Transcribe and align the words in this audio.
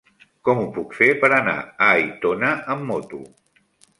Com 0.47 0.61
ho 0.61 0.69
puc 0.77 0.95
fer 0.99 1.09
per 1.25 1.29
anar 1.35 1.53
a 1.87 1.91
Aitona 1.97 2.51
amb 2.77 2.89
moto? 2.93 3.23